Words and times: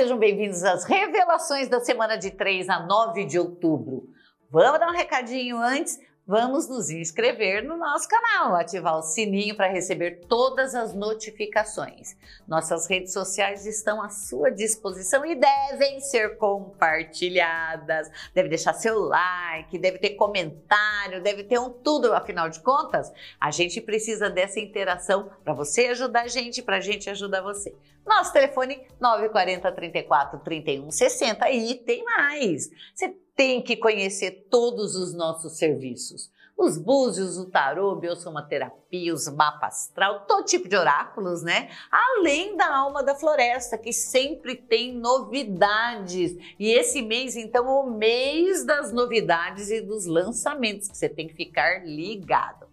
sejam 0.00 0.16
bem-vindos 0.16 0.64
às 0.64 0.84
revelações 0.84 1.68
da 1.68 1.78
semana 1.78 2.16
de 2.16 2.30
3 2.30 2.70
a 2.70 2.80
9 2.80 3.26
de 3.26 3.38
outubro. 3.38 4.08
Vamos 4.50 4.80
dar 4.80 4.88
um 4.88 4.96
recadinho 4.96 5.58
antes? 5.58 6.00
Vamos 6.30 6.68
nos 6.68 6.90
inscrever 6.90 7.64
no 7.64 7.76
nosso 7.76 8.06
canal, 8.08 8.54
ativar 8.54 8.96
o 8.96 9.02
sininho 9.02 9.56
para 9.56 9.66
receber 9.66 10.20
todas 10.28 10.76
as 10.76 10.94
notificações. 10.94 12.16
Nossas 12.46 12.88
redes 12.88 13.12
sociais 13.12 13.66
estão 13.66 14.00
à 14.00 14.08
sua 14.08 14.48
disposição 14.48 15.26
e 15.26 15.34
devem 15.34 15.98
ser 15.98 16.36
compartilhadas. 16.36 18.08
Deve 18.32 18.48
deixar 18.48 18.74
seu 18.74 19.00
like, 19.00 19.76
deve 19.76 19.98
ter 19.98 20.10
comentário, 20.10 21.20
deve 21.20 21.42
ter 21.42 21.58
um 21.58 21.68
tudo, 21.68 22.14
afinal 22.14 22.48
de 22.48 22.60
contas, 22.60 23.12
a 23.40 23.50
gente 23.50 23.80
precisa 23.80 24.30
dessa 24.30 24.60
interação 24.60 25.32
para 25.42 25.52
você 25.52 25.86
ajudar 25.86 26.20
a 26.22 26.28
gente, 26.28 26.62
para 26.62 26.76
a 26.76 26.80
gente 26.80 27.10
ajudar 27.10 27.40
você. 27.40 27.74
Nosso 28.06 28.32
telefone 28.32 28.86
940 29.00 29.72
34 29.72 30.38
31 30.38 30.92
60 30.92 31.50
e 31.50 31.74
tem 31.74 32.04
mais. 32.04 32.70
Você 32.94 33.16
tem 33.40 33.62
que 33.62 33.74
conhecer 33.74 34.48
todos 34.50 34.94
os 34.94 35.14
nossos 35.14 35.56
serviços. 35.56 36.30
Os 36.58 36.76
búzios, 36.76 37.38
o 37.38 37.46
tarô, 37.46 37.96
biosomaterapia, 37.96 39.14
os 39.14 39.26
mapas 39.28 39.86
astral, 39.86 40.26
todo 40.26 40.44
tipo 40.44 40.68
de 40.68 40.76
oráculos, 40.76 41.42
né? 41.42 41.70
Além 41.90 42.54
da 42.54 42.70
alma 42.70 43.02
da 43.02 43.14
floresta, 43.14 43.78
que 43.78 43.94
sempre 43.94 44.56
tem 44.56 44.92
novidades. 44.92 46.36
E 46.58 46.70
esse 46.70 47.00
mês, 47.00 47.34
então, 47.34 47.66
é 47.66 47.70
o 47.70 47.90
mês 47.90 48.62
das 48.66 48.92
novidades 48.92 49.70
e 49.70 49.80
dos 49.80 50.04
lançamentos, 50.04 50.88
que 50.88 50.98
você 50.98 51.08
tem 51.08 51.26
que 51.26 51.32
ficar 51.32 51.82
ligado. 51.86 52.66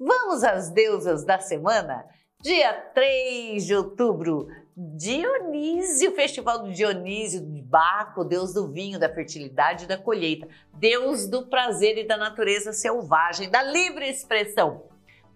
Vamos 0.00 0.42
às 0.42 0.70
deusas 0.70 1.22
da 1.22 1.38
semana? 1.38 2.02
Dia 2.40 2.72
3 2.72 3.66
de 3.66 3.74
outubro, 3.74 4.48
Dionísio, 4.76 6.16
Festival 6.16 6.64
do 6.64 6.72
Dionísio, 6.72 7.40
de 7.46 7.62
Baco, 7.62 8.24
deus 8.24 8.52
do 8.52 8.66
vinho, 8.66 8.98
da 8.98 9.08
fertilidade 9.08 9.84
e 9.84 9.86
da 9.86 9.96
colheita, 9.96 10.48
deus 10.72 11.28
do 11.28 11.46
prazer 11.46 11.96
e 11.96 12.04
da 12.04 12.16
natureza 12.16 12.72
selvagem, 12.72 13.48
da 13.48 13.62
livre 13.62 14.08
expressão, 14.08 14.82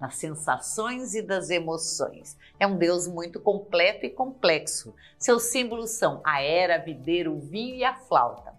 das 0.00 0.16
sensações 0.16 1.14
e 1.14 1.22
das 1.22 1.50
emoções. 1.50 2.36
É 2.58 2.66
um 2.66 2.76
deus 2.76 3.06
muito 3.06 3.38
completo 3.38 4.04
e 4.04 4.10
complexo. 4.10 4.92
Seus 5.16 5.44
símbolos 5.44 5.90
são 5.90 6.20
a 6.24 6.42
era, 6.42 6.74
a 6.74 6.78
videira, 6.78 7.30
o 7.30 7.38
vinho 7.38 7.76
e 7.76 7.84
a 7.84 7.94
flauta. 7.94 8.54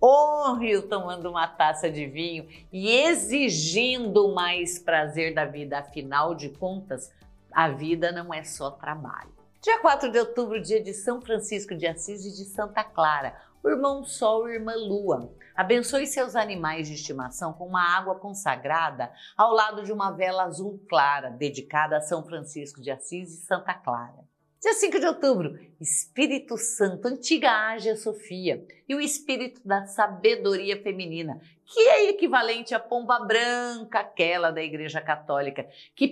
Honre-o 0.00 0.82
tomando 0.82 1.30
uma 1.30 1.48
taça 1.48 1.90
de 1.90 2.06
vinho 2.06 2.46
e 2.72 2.88
exigindo 2.88 4.32
mais 4.32 4.78
prazer 4.78 5.34
da 5.34 5.44
vida, 5.44 5.80
afinal 5.80 6.32
de 6.32 6.48
contas, 6.48 7.10
a 7.52 7.68
vida 7.68 8.12
não 8.12 8.32
é 8.32 8.44
só 8.44 8.70
trabalho. 8.70 9.41
Dia 9.62 9.78
4 9.78 10.10
de 10.10 10.18
outubro, 10.18 10.60
dia 10.60 10.82
de 10.82 10.92
São 10.92 11.22
Francisco 11.22 11.72
de 11.76 11.86
Assis 11.86 12.24
e 12.24 12.32
de 12.32 12.44
Santa 12.46 12.82
Clara, 12.82 13.40
o 13.62 13.68
irmão 13.68 14.02
Sol 14.02 14.48
e 14.48 14.54
irmã 14.54 14.74
Lua. 14.74 15.32
Abençoe 15.54 16.04
seus 16.04 16.34
animais 16.34 16.88
de 16.88 16.94
estimação 16.94 17.52
com 17.52 17.68
uma 17.68 17.96
água 17.96 18.18
consagrada 18.18 19.12
ao 19.36 19.52
lado 19.52 19.84
de 19.84 19.92
uma 19.92 20.10
vela 20.10 20.46
azul 20.46 20.84
clara, 20.88 21.30
dedicada 21.30 21.96
a 21.96 22.00
São 22.00 22.24
Francisco 22.24 22.80
de 22.80 22.90
Assis 22.90 23.30
e 23.30 23.46
Santa 23.46 23.72
Clara. 23.72 24.26
Dia 24.60 24.74
5 24.74 25.00
de 25.00 25.06
outubro, 25.06 25.58
Espírito 25.80 26.56
Santo, 26.56 27.06
antiga 27.06 27.50
Ágia 27.50 27.96
Sofia, 27.96 28.64
e 28.88 28.94
o 28.94 29.00
Espírito 29.00 29.60
da 29.64 29.86
Sabedoria 29.86 30.80
Feminina, 30.80 31.40
que 31.64 31.80
é 31.80 32.10
equivalente 32.10 32.72
à 32.72 32.78
pomba 32.78 33.18
branca, 33.20 33.98
aquela 33.98 34.52
da 34.52 34.62
Igreja 34.62 35.00
Católica, 35.00 35.68
que 35.96 36.06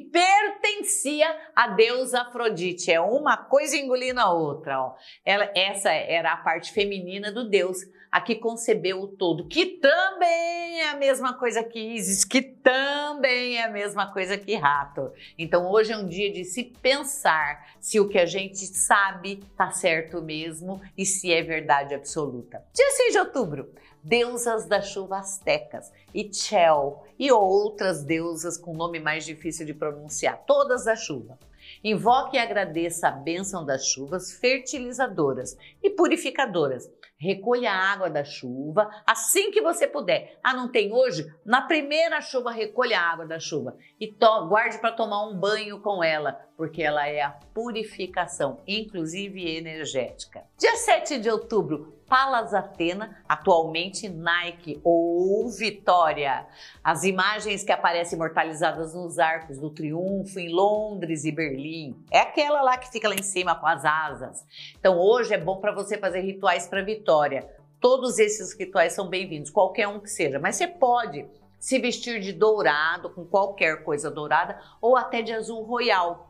pertencia 0.91 1.37
a 1.55 1.69
Deus 1.69 2.13
Afrodite. 2.13 2.91
É 2.91 3.01
uma 3.01 3.37
coisa 3.37 3.77
engolindo 3.77 4.21
a 4.21 4.33
outra. 4.33 4.81
Ó. 4.81 4.95
Ela, 5.25 5.51
essa 5.55 5.91
era 5.91 6.33
a 6.33 6.37
parte 6.37 6.73
feminina 6.73 7.31
do 7.31 7.49
Deus 7.49 7.79
a 8.11 8.21
que 8.21 8.35
concebeu 8.35 9.03
o 9.03 9.07
todo, 9.07 9.47
que 9.47 9.79
também 9.79 10.81
é 10.81 10.91
a 10.91 10.97
mesma 10.97 11.33
coisa 11.35 11.63
que 11.63 11.79
Isis, 11.79 12.25
que 12.25 12.43
também 12.43 13.57
é 13.57 13.65
a 13.65 13.71
mesma 13.71 14.13
coisa 14.13 14.37
que 14.37 14.57
rato. 14.57 15.13
Então 15.39 15.71
hoje 15.71 15.93
é 15.93 15.97
um 15.97 16.09
dia 16.09 16.33
de 16.33 16.45
se 16.45 16.65
pensar 16.65 17.77
se 17.79 18.01
o 18.01 18.09
que 18.09 18.19
a 18.19 18.27
gente 18.27 18.67
sabe 18.67 19.41
está 19.49 19.71
certo 19.71 20.21
mesmo 20.21 20.83
e 20.99 21.07
se 21.07 21.33
é 21.33 21.41
verdade 21.41 21.95
absoluta. 21.95 22.65
Dia 22.75 22.91
6 22.91 23.13
de 23.13 23.19
outubro, 23.21 23.73
deusas 24.03 24.67
da 24.67 24.81
chuva 24.81 25.19
astecas, 25.19 25.93
Ichel 26.15 27.05
e 27.19 27.31
outras 27.31 28.03
deusas 28.03 28.57
com 28.57 28.75
nome 28.75 28.99
mais 28.99 29.25
difícil 29.25 29.67
de 29.67 29.75
pronunciar, 29.75 30.45
todas 30.47 30.85
da 30.85 30.97
chuva. 30.97 31.39
Invoque 31.85 32.37
e 32.37 32.41
agradeça 32.41 33.09
a 33.09 33.13
bênção 33.13 33.65
das 33.65 33.87
chuvas 33.87 34.33
fertilizadoras 34.33 35.57
e 35.83 35.91
purificadoras 35.91 36.91
recolha 37.21 37.71
a 37.71 37.93
água 37.93 38.09
da 38.09 38.25
chuva 38.25 38.91
assim 39.07 39.51
que 39.51 39.61
você 39.61 39.87
puder. 39.87 40.39
Ah, 40.43 40.55
não 40.55 40.73
tem 40.73 40.93
hoje? 40.93 41.31
Na 41.45 41.61
primeira 41.61 42.21
chuva, 42.23 42.51
recolha 42.51 42.99
a 42.99 43.13
água 43.13 43.27
da 43.27 43.39
chuva 43.39 43.77
e 44.01 44.07
guarde 44.49 44.79
para 44.79 44.93
tomar 44.93 45.29
um 45.29 45.39
banho 45.39 45.81
com 45.81 46.03
ela, 46.03 46.33
porque 46.57 46.83
ela 46.83 47.07
é 47.07 47.21
a 47.21 47.31
purificação, 47.31 48.61
inclusive 48.67 49.47
energética. 49.57 50.45
Dia 50.59 50.77
7 50.77 51.19
de 51.19 51.31
outubro, 51.31 52.00
Palas 52.11 52.53
Atena, 52.53 53.23
atualmente 53.29 54.09
Nike 54.09 54.81
ou 54.83 55.49
Vitória. 55.49 56.45
As 56.83 57.05
imagens 57.05 57.63
que 57.63 57.71
aparecem 57.71 58.17
imortalizadas 58.17 58.93
nos 58.97 59.21
arcos 59.21 59.61
do 59.61 59.71
triunfo 59.71 60.41
em 60.41 60.53
Londres 60.53 61.25
e 61.25 61.31
Berlim. 61.31 61.97
É 62.11 62.19
aquela 62.19 62.63
lá 62.63 62.77
que 62.77 62.91
fica 62.91 63.09
lá 63.09 63.15
em 63.15 63.23
cima 63.23 63.55
com 63.55 63.67
as 63.69 63.85
asas. 63.85 64.45
Então 64.77 64.99
hoje 64.99 65.33
é 65.33 65.39
bom 65.39 65.61
para 65.61 65.71
você 65.71 65.97
fazer 65.97 66.23
rituais 66.23 66.67
para 66.67 66.83
vitória. 66.83 67.49
Todos 67.81 68.19
esses 68.19 68.59
rituais 68.59 68.93
são 68.93 69.09
bem-vindos, 69.09 69.49
qualquer 69.49 69.87
um 69.87 70.01
que 70.01 70.11
seja, 70.11 70.41
mas 70.41 70.57
você 70.57 70.67
pode 70.67 71.29
se 71.61 71.79
vestir 71.79 72.19
de 72.19 72.33
dourado, 72.33 73.11
com 73.11 73.25
qualquer 73.25 73.85
coisa 73.85 74.11
dourada, 74.11 74.61
ou 74.81 74.97
até 74.97 75.23
de 75.23 75.33
azul 75.33 75.63
royal, 75.63 76.30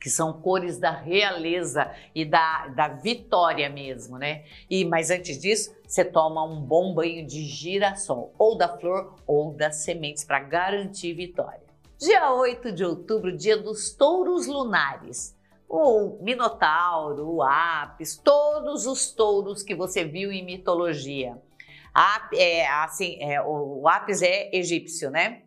que 0.00 0.08
são 0.08 0.32
cores 0.32 0.78
da 0.78 0.90
realeza 0.90 1.92
e 2.14 2.24
da, 2.24 2.68
da 2.68 2.88
vitória 2.88 3.68
mesmo, 3.68 4.16
né? 4.16 4.44
E 4.68 4.84
mas 4.84 5.10
antes 5.10 5.38
disso, 5.38 5.76
você 5.86 6.02
toma 6.04 6.42
um 6.42 6.60
bom 6.60 6.94
banho 6.94 7.26
de 7.26 7.44
girassol, 7.44 8.34
ou 8.38 8.56
da 8.56 8.78
flor 8.78 9.16
ou 9.26 9.52
das 9.52 9.76
sementes 9.76 10.24
para 10.24 10.40
garantir 10.40 11.12
vitória. 11.12 11.60
Dia 11.98 12.32
8 12.32 12.72
de 12.72 12.82
outubro, 12.82 13.36
dia 13.36 13.58
dos 13.58 13.94
touros 13.94 14.46
lunares. 14.46 15.36
O 15.68 16.18
Minotauro, 16.22 17.34
o 17.34 17.42
Apis, 17.42 18.16
todos 18.16 18.86
os 18.86 19.12
touros 19.12 19.62
que 19.62 19.74
você 19.74 20.02
viu 20.02 20.32
em 20.32 20.44
mitologia. 20.44 21.38
A, 21.94 22.28
é, 22.34 22.66
assim, 22.66 23.18
é, 23.20 23.40
o, 23.42 23.82
o 23.82 23.88
Apis 23.88 24.22
é 24.22 24.50
egípcio, 24.56 25.10
né? 25.10 25.42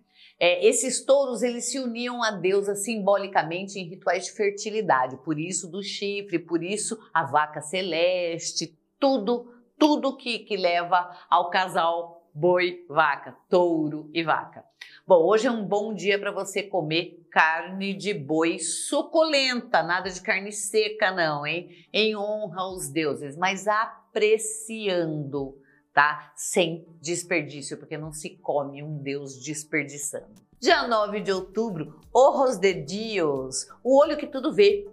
É, 0.46 0.68
esses 0.68 1.00
touros 1.00 1.42
eles 1.42 1.72
se 1.72 1.80
uniam 1.80 2.22
a 2.22 2.30
deusa 2.30 2.76
simbolicamente 2.76 3.80
em 3.80 3.88
rituais 3.88 4.26
de 4.26 4.34
fertilidade, 4.34 5.16
por 5.24 5.40
isso 5.40 5.72
do 5.72 5.82
chifre, 5.82 6.38
por 6.38 6.62
isso 6.62 7.00
a 7.14 7.24
vaca 7.24 7.62
celeste, 7.62 8.78
tudo, 9.00 9.54
tudo 9.80 10.18
que, 10.18 10.40
que 10.40 10.58
leva 10.58 11.18
ao 11.30 11.50
casal 11.50 12.28
boi, 12.34 12.84
vaca, 12.90 13.38
touro 13.50 14.10
e 14.14 14.22
vaca. 14.22 14.66
Bom, 15.08 15.24
hoje 15.24 15.48
é 15.48 15.52
um 15.52 15.66
bom 15.66 15.94
dia 15.94 16.20
para 16.20 16.34
você 16.34 16.62
comer 16.62 17.26
carne 17.32 17.94
de 17.94 18.14
boi 18.14 18.60
suculenta, 18.60 19.82
nada 19.82 20.10
de 20.10 20.20
carne 20.22 20.52
seca 20.52 21.10
não, 21.10 21.48
hein? 21.48 21.70
Em 21.94 22.18
honra 22.18 22.64
aos 22.64 22.90
deuses, 22.90 23.38
mas 23.38 23.66
apreciando 23.66 25.58
tá? 25.94 26.34
Sem 26.36 26.86
desperdício, 27.00 27.78
porque 27.78 27.98
não 27.98 28.12
se 28.12 28.32
come 28.32 28.82
um 28.82 28.98
Deus 28.98 29.40
desperdiçando. 29.40 30.44
Dia 30.60 30.88
9 30.88 31.20
de 31.20 31.32
outubro, 31.32 32.00
Ojos 32.14 32.58
de 32.58 32.74
Dios, 32.74 33.68
o 33.84 34.00
olho 34.00 34.18
que 34.18 34.26
tudo 34.26 34.54
vê. 34.54 34.88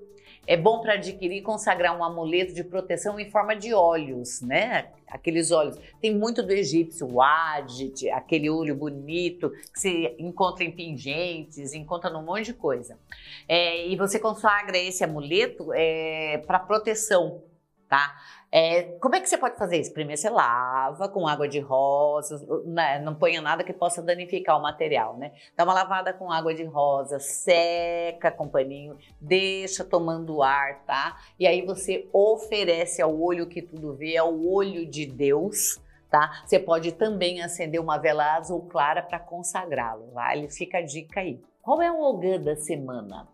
É 0.47 0.57
bom 0.57 0.81
para 0.81 0.95
adquirir 0.95 1.37
e 1.37 1.43
consagrar 1.43 1.97
um 1.97 2.03
amuleto 2.03 2.53
de 2.53 2.65
proteção 2.65 3.21
em 3.21 3.31
forma 3.31 3.55
de 3.55 3.73
olhos, 3.73 4.41
né? 4.41 4.91
Aqueles 5.07 5.53
olhos. 5.53 5.79
Tem 6.01 6.13
muito 6.13 6.43
do 6.43 6.51
egípcio, 6.51 7.07
o 7.07 7.23
Adit, 7.23 8.11
aquele 8.11 8.51
olho 8.51 8.75
bonito 8.75 9.51
que 9.73 9.79
se 9.79 10.17
encontra 10.19 10.65
em 10.65 10.73
pingentes, 10.73 11.73
encontra 11.73 12.11
num 12.11 12.23
monte 12.23 12.47
de 12.47 12.55
coisa. 12.55 12.99
É, 13.47 13.87
e 13.87 13.95
você 13.95 14.19
consagra 14.19 14.77
esse 14.77 15.05
amuleto 15.05 15.73
é, 15.73 16.39
para 16.39 16.59
proteção, 16.59 17.45
tá? 17.91 18.17
É, 18.53 18.83
como 19.01 19.17
é 19.17 19.21
que 19.21 19.29
você 19.29 19.37
pode 19.37 19.57
fazer 19.57 19.79
isso? 19.79 19.93
Primeiro 19.93 20.21
você 20.21 20.31
lava 20.31 21.09
com 21.09 21.27
água 21.27 21.49
de 21.49 21.59
rosas, 21.59 22.41
né? 22.65 23.01
não 23.01 23.15
ponha 23.15 23.43
nada 23.43 23.65
que 23.65 23.73
possa 23.73 24.01
danificar 24.01 24.57
o 24.57 24.63
material, 24.63 25.17
né? 25.17 25.33
Dá 25.57 25.65
uma 25.65 25.75
lavada 25.75 26.13
com 26.13 26.31
água 26.31 26.55
de 26.55 26.65
rosa, 26.65 27.19
seca 27.19 28.31
com 28.31 28.49
paninho, 28.49 28.97
deixa 29.21 29.85
tomando 29.85 30.41
ar, 30.41 30.85
tá? 30.85 31.19
E 31.39 31.47
aí 31.47 31.67
você 31.67 32.09
oferece 32.13 33.03
ao 33.03 33.21
olho 33.21 33.49
que 33.49 33.61
tudo 33.61 33.95
vê, 33.95 34.17
ao 34.17 34.41
olho 34.41 34.87
de 34.87 35.05
Deus, 35.05 35.81
tá? 36.09 36.43
Você 36.47 36.61
pode 36.61 36.93
também 36.93 37.43
acender 37.43 37.81
uma 37.81 37.99
vela 37.99 38.37
azul 38.37 38.69
clara 38.69 39.03
para 39.03 39.19
consagrá-lo, 39.19 40.13
vale? 40.13 40.49
Fica 40.49 40.79
a 40.79 40.83
dica 40.83 41.21
aí. 41.21 41.41
Qual 41.61 41.83
é 41.83 41.91
o 41.91 42.01
Ogã 42.01 42.41
da 42.41 42.55
semana? 42.55 43.29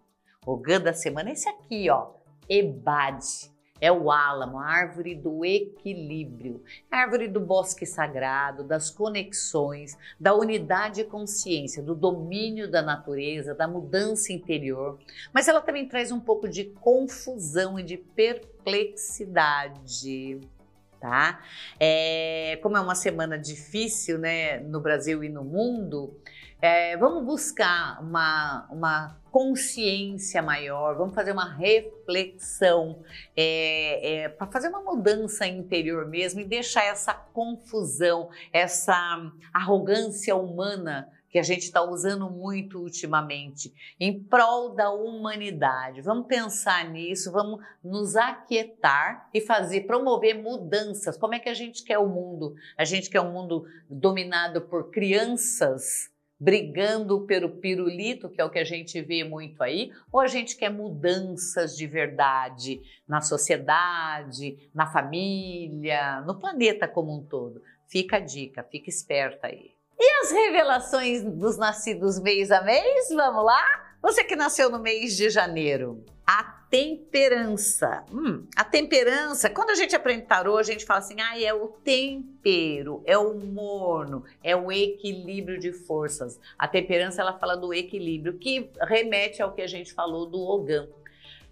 Ogã 0.46 0.80
da 0.80 0.94
semana 0.94 1.30
é 1.30 1.32
esse 1.32 1.48
aqui, 1.48 1.90
ó, 1.90 2.08
Ebade 2.48 3.55
é 3.80 3.92
o 3.92 4.10
álamo, 4.10 4.58
a 4.58 4.66
árvore 4.66 5.14
do 5.14 5.44
equilíbrio, 5.44 6.64
a 6.90 6.96
árvore 6.98 7.28
do 7.28 7.38
bosque 7.40 7.86
sagrado, 7.86 8.64
das 8.64 8.90
conexões, 8.90 9.96
da 10.18 10.34
unidade 10.34 10.96
de 10.96 11.04
consciência, 11.04 11.82
do 11.82 11.94
domínio 11.94 12.70
da 12.70 12.80
natureza, 12.80 13.54
da 13.54 13.68
mudança 13.68 14.32
interior. 14.32 14.98
Mas 15.32 15.48
ela 15.48 15.60
também 15.60 15.86
traz 15.86 16.10
um 16.10 16.20
pouco 16.20 16.48
de 16.48 16.64
confusão 16.64 17.78
e 17.78 17.82
de 17.82 17.98
perplexidade. 17.98 20.40
Tá? 20.98 21.42
É, 21.78 22.58
como 22.62 22.78
é 22.78 22.80
uma 22.80 22.94
semana 22.94 23.38
difícil 23.38 24.16
né, 24.18 24.60
no 24.60 24.80
Brasil 24.80 25.22
e 25.22 25.28
no 25.28 25.44
mundo, 25.44 26.18
é, 26.60 26.96
vamos 26.96 27.24
buscar 27.24 28.02
uma, 28.02 28.66
uma 28.70 29.20
consciência 29.30 30.40
maior, 30.42 30.96
vamos 30.96 31.14
fazer 31.14 31.32
uma 31.32 31.54
reflexão 31.54 33.02
é, 33.36 34.24
é, 34.24 34.28
para 34.28 34.46
fazer 34.46 34.68
uma 34.68 34.80
mudança 34.80 35.46
interior 35.46 36.06
mesmo 36.06 36.40
e 36.40 36.44
deixar 36.44 36.84
essa 36.84 37.12
confusão, 37.12 38.30
essa 38.52 39.30
arrogância 39.52 40.34
humana 40.34 41.12
que 41.28 41.38
a 41.38 41.42
gente 41.42 41.64
está 41.64 41.82
usando 41.82 42.30
muito 42.30 42.78
ultimamente, 42.78 43.74
em 44.00 44.18
prol 44.22 44.74
da 44.74 44.90
humanidade. 44.90 46.00
Vamos 46.00 46.26
pensar 46.26 46.88
nisso, 46.88 47.30
vamos 47.30 47.60
nos 47.84 48.16
aquietar 48.16 49.28
e 49.34 49.40
fazer, 49.42 49.82
promover 49.82 50.40
mudanças. 50.40 51.18
Como 51.18 51.34
é 51.34 51.38
que 51.38 51.50
a 51.50 51.54
gente 51.54 51.84
quer 51.84 51.98
o 51.98 52.08
mundo? 52.08 52.54
A 52.78 52.86
gente 52.86 53.10
quer 53.10 53.20
um 53.20 53.32
mundo 53.32 53.66
dominado 53.90 54.62
por 54.62 54.90
crianças 54.90 56.10
brigando 56.38 57.22
pelo 57.22 57.48
pirulito, 57.48 58.28
que 58.28 58.40
é 58.40 58.44
o 58.44 58.50
que 58.50 58.58
a 58.58 58.64
gente 58.64 59.00
vê 59.00 59.24
muito 59.24 59.62
aí, 59.62 59.90
ou 60.12 60.20
a 60.20 60.26
gente 60.26 60.56
quer 60.56 60.70
mudanças 60.70 61.76
de 61.76 61.86
verdade 61.86 62.82
na 63.08 63.20
sociedade, 63.20 64.70
na 64.74 64.86
família, 64.86 66.20
no 66.22 66.38
planeta 66.38 66.86
como 66.86 67.16
um 67.16 67.22
todo? 67.22 67.62
Fica 67.88 68.16
a 68.16 68.20
dica, 68.20 68.62
fica 68.62 68.90
esperta 68.90 69.46
aí. 69.46 69.74
E 69.98 70.22
as 70.22 70.30
revelações 70.30 71.22
dos 71.22 71.56
nascidos 71.56 72.20
mês 72.20 72.50
a 72.50 72.60
mês? 72.62 73.08
Vamos 73.08 73.44
lá? 73.44 73.64
Você 74.02 74.22
que 74.22 74.36
nasceu 74.36 74.70
no 74.70 74.78
mês 74.78 75.16
de 75.16 75.30
janeiro, 75.30 76.04
temperança. 76.70 78.04
Hum, 78.12 78.44
a 78.56 78.64
temperança, 78.64 79.48
quando 79.50 79.70
a 79.70 79.74
gente 79.74 79.94
aprende 79.94 80.22
tarô, 80.22 80.56
a 80.58 80.62
gente 80.62 80.84
fala 80.84 81.00
assim: 81.00 81.20
ah, 81.20 81.40
é 81.40 81.52
o 81.52 81.68
tempero, 81.68 83.02
é 83.04 83.16
o 83.16 83.34
morno, 83.34 84.24
é 84.42 84.54
o 84.56 84.70
equilíbrio 84.70 85.58
de 85.58 85.72
forças. 85.72 86.38
A 86.58 86.66
temperança 86.66 87.22
ela 87.22 87.38
fala 87.38 87.56
do 87.56 87.72
equilíbrio, 87.72 88.38
que 88.38 88.70
remete 88.80 89.42
ao 89.42 89.52
que 89.52 89.62
a 89.62 89.66
gente 89.66 89.92
falou 89.92 90.26
do 90.26 90.38
Ogã. 90.38 90.86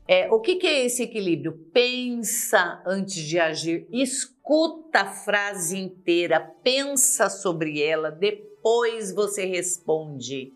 É, 0.06 0.30
o 0.30 0.38
que, 0.40 0.56
que 0.56 0.66
é 0.66 0.84
esse 0.84 1.02
equilíbrio? 1.02 1.52
Pensa 1.72 2.82
antes 2.84 3.16
de 3.16 3.38
agir, 3.38 3.86
escuta 3.90 5.00
a 5.00 5.06
frase 5.06 5.78
inteira, 5.78 6.40
pensa 6.62 7.30
sobre 7.30 7.82
ela, 7.82 8.10
depois 8.10 9.12
você 9.12 9.46
responde. 9.46 10.52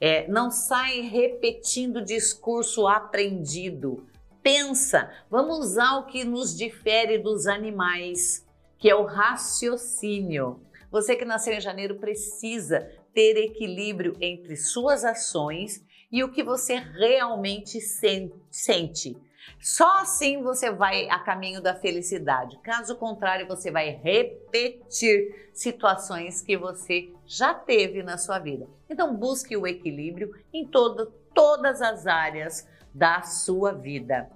É, 0.00 0.28
não 0.28 0.50
sai 0.50 1.00
repetindo 1.00 2.04
discurso 2.04 2.86
aprendido. 2.86 4.06
Pensa, 4.42 5.10
vamos 5.30 5.58
usar 5.58 5.98
o 5.98 6.06
que 6.06 6.24
nos 6.24 6.56
difere 6.56 7.18
dos 7.18 7.46
animais, 7.46 8.46
que 8.78 8.88
é 8.88 8.94
o 8.94 9.04
raciocínio. 9.04 10.60
Você 10.90 11.16
que 11.16 11.24
nasceu 11.24 11.52
em 11.52 11.60
janeiro 11.60 11.96
precisa 11.96 12.80
ter 13.12 13.36
equilíbrio 13.36 14.14
entre 14.20 14.56
suas 14.56 15.04
ações 15.04 15.84
e 16.12 16.22
o 16.22 16.30
que 16.30 16.42
você 16.42 16.76
realmente 16.76 17.80
sente. 17.80 19.16
Só 19.60 20.00
assim 20.00 20.42
você 20.42 20.70
vai 20.70 21.08
a 21.08 21.18
caminho 21.18 21.60
da 21.60 21.74
felicidade. 21.74 22.58
Caso 22.62 22.96
contrário, 22.96 23.46
você 23.46 23.70
vai 23.70 23.90
repetir 23.90 25.50
situações 25.52 26.40
que 26.42 26.56
você 26.56 27.12
já 27.24 27.54
teve 27.54 28.02
na 28.02 28.18
sua 28.18 28.38
vida. 28.38 28.66
Então, 28.88 29.16
busque 29.16 29.56
o 29.56 29.66
equilíbrio 29.66 30.32
em 30.52 30.66
todo, 30.66 31.06
todas 31.34 31.82
as 31.82 32.06
áreas 32.06 32.68
da 32.94 33.22
sua 33.22 33.72
vida. 33.72 34.30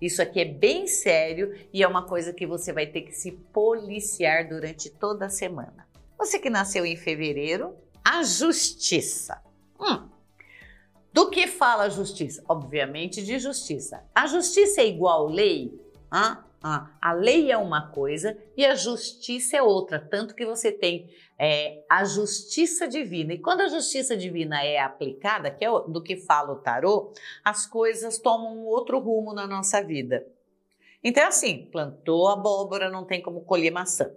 Isso 0.00 0.22
aqui 0.22 0.40
é 0.40 0.44
bem 0.44 0.86
sério 0.86 1.54
e 1.72 1.82
é 1.82 1.88
uma 1.88 2.06
coisa 2.06 2.32
que 2.32 2.46
você 2.46 2.72
vai 2.72 2.86
ter 2.86 3.02
que 3.02 3.12
se 3.12 3.32
policiar 3.32 4.48
durante 4.48 4.88
toda 4.88 5.26
a 5.26 5.30
semana. 5.30 5.86
Você 6.18 6.38
que 6.38 6.48
nasceu 6.48 6.86
em 6.86 6.96
fevereiro, 6.96 7.74
a 8.02 8.22
justiça. 8.22 9.42
Hum, 9.78 10.08
do 11.12 11.30
que 11.30 11.46
fala 11.46 11.84
a 11.84 11.88
justiça? 11.88 12.42
Obviamente 12.48 13.22
de 13.22 13.38
justiça. 13.38 14.04
A 14.14 14.26
justiça 14.26 14.80
é 14.80 14.86
igual 14.86 15.26
lei? 15.26 15.78
Ah, 16.10 16.44
ah, 16.62 16.90
a 17.00 17.12
lei 17.12 17.50
é 17.50 17.56
uma 17.56 17.90
coisa 17.90 18.36
e 18.54 18.66
a 18.66 18.74
justiça 18.74 19.56
é 19.56 19.62
outra, 19.62 19.98
tanto 19.98 20.34
que 20.34 20.44
você 20.44 20.70
tem 20.70 21.08
é, 21.38 21.82
a 21.88 22.04
justiça 22.04 22.86
divina. 22.86 23.32
E 23.32 23.38
quando 23.38 23.62
a 23.62 23.68
justiça 23.68 24.14
divina 24.14 24.62
é 24.62 24.78
aplicada, 24.78 25.50
que 25.50 25.64
é 25.64 25.70
do 25.70 26.02
que 26.02 26.16
fala 26.16 26.52
o 26.52 26.56
tarô, 26.56 27.14
as 27.42 27.64
coisas 27.66 28.18
tomam 28.18 28.58
um 28.58 28.66
outro 28.66 28.98
rumo 28.98 29.32
na 29.32 29.46
nossa 29.46 29.82
vida. 29.82 30.26
Então, 31.02 31.22
é 31.22 31.26
assim, 31.26 31.64
plantou 31.72 32.28
abóbora, 32.28 32.90
não 32.90 33.06
tem 33.06 33.22
como 33.22 33.40
colher 33.40 33.70
maçã. 33.70 34.10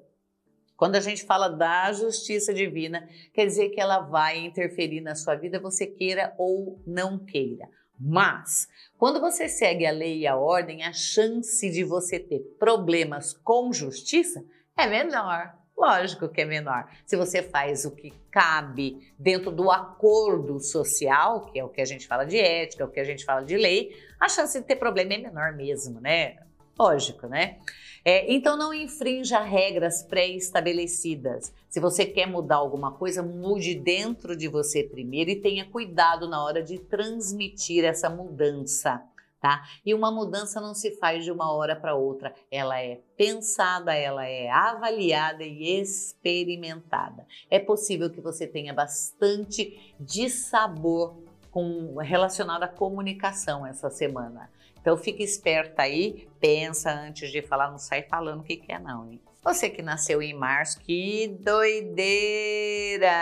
Quando 0.83 0.97
a 0.97 0.99
gente 0.99 1.23
fala 1.23 1.47
da 1.47 1.93
justiça 1.93 2.53
divina, 2.53 3.07
quer 3.33 3.45
dizer 3.45 3.69
que 3.69 3.79
ela 3.79 3.99
vai 3.99 4.39
interferir 4.39 4.99
na 4.99 5.15
sua 5.15 5.33
vida, 5.33 5.57
você 5.57 5.87
queira 5.87 6.35
ou 6.37 6.77
não 6.85 7.17
queira. 7.17 7.69
Mas, 7.97 8.67
quando 8.97 9.21
você 9.21 9.47
segue 9.47 9.85
a 9.85 9.93
lei 9.93 10.17
e 10.19 10.27
a 10.27 10.35
ordem, 10.35 10.83
a 10.83 10.91
chance 10.91 11.69
de 11.71 11.85
você 11.85 12.19
ter 12.19 12.41
problemas 12.59 13.31
com 13.31 13.71
justiça 13.71 14.43
é 14.77 14.85
menor. 14.85 15.57
Lógico 15.77 16.27
que 16.27 16.41
é 16.41 16.45
menor. 16.45 16.85
Se 17.05 17.15
você 17.15 17.41
faz 17.41 17.85
o 17.85 17.91
que 17.91 18.11
cabe 18.29 19.09
dentro 19.17 19.51
do 19.51 19.71
acordo 19.71 20.59
social, 20.59 21.45
que 21.45 21.57
é 21.57 21.63
o 21.63 21.69
que 21.69 21.79
a 21.79 21.85
gente 21.85 22.05
fala 22.05 22.25
de 22.25 22.37
ética, 22.37 22.83
o 22.83 22.91
que 22.91 22.99
a 22.99 23.05
gente 23.05 23.23
fala 23.23 23.45
de 23.45 23.55
lei, 23.55 23.95
a 24.19 24.27
chance 24.27 24.59
de 24.59 24.65
ter 24.65 24.75
problema 24.75 25.13
é 25.13 25.17
menor 25.17 25.53
mesmo, 25.53 26.01
né? 26.01 26.35
Lógico, 26.77 27.27
né? 27.27 27.59
É, 28.05 28.33
então 28.33 28.57
não 28.57 28.73
infrinja 28.73 29.39
regras 29.39 30.03
pré-estabelecidas. 30.03 31.53
Se 31.69 31.79
você 31.79 32.05
quer 32.05 32.25
mudar 32.25 32.57
alguma 32.57 32.91
coisa, 32.91 33.23
mude 33.23 33.75
dentro 33.75 34.35
de 34.35 34.47
você 34.47 34.83
primeiro 34.83 35.29
e 35.29 35.37
tenha 35.37 35.65
cuidado 35.65 36.27
na 36.27 36.43
hora 36.43 36.61
de 36.61 36.79
transmitir 36.79 37.85
essa 37.85 38.09
mudança. 38.09 39.01
Tá? 39.39 39.67
E 39.85 39.93
uma 39.93 40.09
mudança 40.09 40.61
não 40.61 40.73
se 40.73 40.91
faz 40.91 41.25
de 41.25 41.31
uma 41.31 41.51
hora 41.51 41.75
para 41.75 41.95
outra, 41.95 42.33
ela 42.49 42.81
é 42.81 43.01
pensada, 43.17 43.93
ela 43.93 44.25
é 44.25 44.49
avaliada 44.49 45.43
e 45.43 45.81
experimentada. 45.81 47.27
É 47.49 47.59
possível 47.59 48.09
que 48.09 48.21
você 48.21 48.47
tenha 48.47 48.73
bastante 48.73 49.93
dissabor 49.99 51.17
com 51.51 51.97
relacionado 51.97 52.63
à 52.63 52.69
comunicação 52.69 53.65
essa 53.67 53.89
semana. 53.89 54.49
Então 54.83 54.97
fique 54.97 55.23
esperta 55.23 55.83
aí, 55.83 56.27
pensa 56.41 56.91
antes 56.91 57.31
de 57.31 57.41
falar, 57.41 57.71
não 57.71 57.77
sai 57.77 58.03
falando 58.03 58.41
o 58.41 58.43
que 58.43 58.57
quer 58.57 58.81
não, 58.81 59.09
hein? 59.09 59.21
Você 59.41 59.69
que 59.69 59.81
nasceu 59.81 60.21
em 60.21 60.33
março, 60.33 60.77
que 60.81 61.37
doideira! 61.39 63.15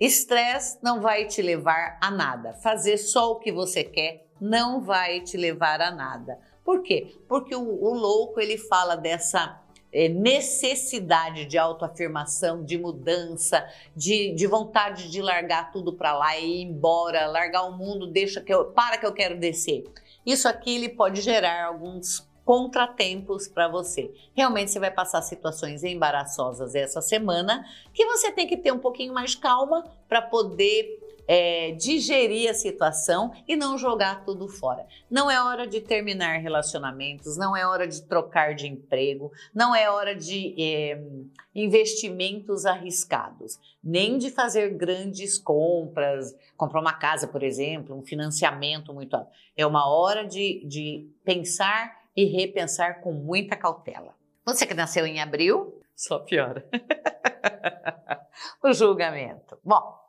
Estresse 0.00 0.78
não 0.82 1.02
vai 1.02 1.26
te 1.26 1.42
levar 1.42 1.98
a 2.00 2.10
nada. 2.10 2.54
Fazer 2.54 2.96
só 2.96 3.32
o 3.32 3.38
que 3.38 3.52
você 3.52 3.84
quer 3.84 4.26
não 4.40 4.80
vai 4.80 5.20
te 5.20 5.36
levar 5.36 5.82
a 5.82 5.90
nada. 5.90 6.38
Por 6.64 6.82
quê? 6.82 7.14
Porque 7.28 7.54
o, 7.54 7.62
o 7.62 7.92
louco 7.92 8.40
ele 8.40 8.56
fala 8.56 8.96
dessa 8.96 9.61
é, 9.61 9.61
necessidade 9.92 11.44
de 11.44 11.58
autoafirmação, 11.58 12.64
de 12.64 12.78
mudança, 12.78 13.66
de, 13.94 14.32
de 14.34 14.46
vontade 14.46 15.10
de 15.10 15.20
largar 15.20 15.70
tudo 15.70 15.92
para 15.92 16.16
lá 16.16 16.38
e 16.38 16.46
ir 16.46 16.62
embora, 16.62 17.26
largar 17.26 17.64
o 17.64 17.76
mundo, 17.76 18.06
deixa 18.06 18.40
que 18.40 18.52
eu, 18.52 18.66
para 18.66 18.96
que 18.96 19.04
eu 19.04 19.12
quero 19.12 19.38
descer. 19.38 19.84
Isso 20.24 20.48
aqui 20.48 20.76
ele 20.76 20.88
pode 20.88 21.20
gerar 21.20 21.66
alguns 21.66 22.26
contratempos 22.44 23.46
para 23.46 23.68
você. 23.68 24.10
Realmente 24.34 24.70
você 24.70 24.80
vai 24.80 24.90
passar 24.90 25.22
situações 25.22 25.84
embaraçosas 25.84 26.74
essa 26.74 27.00
semana 27.00 27.64
que 27.92 28.04
você 28.06 28.32
tem 28.32 28.46
que 28.46 28.56
ter 28.56 28.72
um 28.72 28.78
pouquinho 28.78 29.12
mais 29.12 29.34
calma 29.34 29.84
para 30.08 30.22
poder 30.22 31.01
é, 31.34 31.70
digerir 31.70 32.50
a 32.50 32.52
situação 32.52 33.32
e 33.48 33.56
não 33.56 33.78
jogar 33.78 34.22
tudo 34.22 34.46
fora. 34.48 34.86
Não 35.10 35.30
é 35.30 35.42
hora 35.42 35.66
de 35.66 35.80
terminar 35.80 36.36
relacionamentos, 36.40 37.38
não 37.38 37.56
é 37.56 37.66
hora 37.66 37.88
de 37.88 38.02
trocar 38.02 38.54
de 38.54 38.66
emprego, 38.66 39.32
não 39.54 39.74
é 39.74 39.90
hora 39.90 40.14
de 40.14 40.54
é, 40.62 41.02
investimentos 41.54 42.66
arriscados, 42.66 43.58
nem 43.82 44.18
de 44.18 44.30
fazer 44.30 44.74
grandes 44.74 45.38
compras, 45.38 46.36
comprar 46.54 46.82
uma 46.82 46.92
casa, 46.92 47.26
por 47.26 47.42
exemplo, 47.42 47.96
um 47.96 48.04
financiamento 48.04 48.92
muito 48.92 49.16
alto. 49.16 49.30
É 49.56 49.66
uma 49.66 49.88
hora 49.88 50.26
de, 50.26 50.62
de 50.66 51.08
pensar 51.24 51.98
e 52.14 52.26
repensar 52.26 53.00
com 53.00 53.10
muita 53.10 53.56
cautela. 53.56 54.14
Você 54.44 54.66
que 54.66 54.74
nasceu 54.74 55.06
em 55.06 55.18
abril, 55.18 55.80
só 55.96 56.18
piora. 56.18 56.62
o 58.62 58.70
julgamento. 58.74 59.58
Bom, 59.64 60.01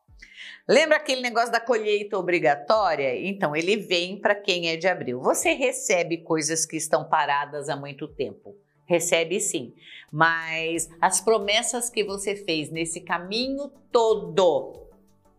Lembra 0.68 0.96
aquele 0.96 1.22
negócio 1.22 1.52
da 1.52 1.60
colheita 1.60 2.18
obrigatória? 2.18 3.20
Então, 3.20 3.54
ele 3.54 3.76
vem 3.76 4.18
para 4.18 4.34
quem 4.34 4.70
é 4.70 4.78
de 4.78 4.88
abril. 4.88 5.20
Você 5.20 5.52
recebe 5.54 6.20
coisas 6.20 6.66
que 6.66 6.78
estão 6.78 7.04
paradas 7.04 7.68
há 7.68 7.76
muito 7.76 8.08
tempo. 8.08 8.56
Recebe 8.86 9.40
sim, 9.40 9.74
mas 10.12 10.90
as 11.02 11.20
promessas 11.22 11.90
que 11.90 12.04
você 12.04 12.36
fez 12.36 12.70
nesse 12.70 13.02
caminho 13.02 13.72
todo, 13.92 14.88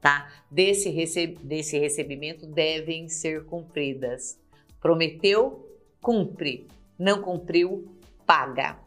tá? 0.01 0.31
Desse, 0.51 0.89
receb 0.89 1.39
desse 1.43 1.79
recebimento 1.79 2.47
devem 2.47 3.09
ser 3.09 3.45
cumpridas. 3.45 4.39
Prometeu, 4.81 5.79
cumpre. 6.01 6.69
Não 6.99 7.23
cumpriu, 7.23 7.97
paga. 8.27 8.79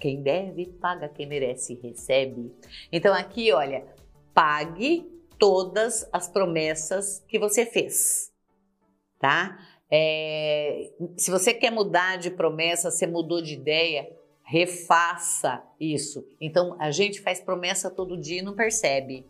Quem 0.00 0.22
deve, 0.22 0.66
paga. 0.66 1.08
Quem 1.08 1.26
merece, 1.26 1.74
recebe. 1.74 2.52
Então 2.92 3.12
aqui, 3.12 3.52
olha, 3.52 3.84
pague 4.32 5.15
todas 5.38 6.08
as 6.12 6.28
promessas 6.28 7.24
que 7.28 7.38
você 7.38 7.64
fez, 7.66 8.32
tá? 9.18 9.58
É, 9.90 10.90
se 11.16 11.30
você 11.30 11.54
quer 11.54 11.70
mudar 11.70 12.16
de 12.16 12.30
promessa, 12.30 12.90
você 12.90 13.06
mudou 13.06 13.40
de 13.40 13.54
ideia, 13.54 14.10
refaça 14.42 15.62
isso. 15.78 16.26
Então, 16.40 16.76
a 16.78 16.90
gente 16.90 17.20
faz 17.20 17.40
promessa 17.40 17.90
todo 17.90 18.16
dia 18.16 18.38
e 18.38 18.42
não 18.42 18.54
percebe. 18.54 19.24